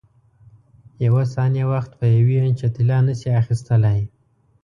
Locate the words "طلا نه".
2.75-3.13